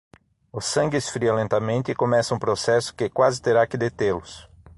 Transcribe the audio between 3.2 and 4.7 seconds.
terá que detê-los.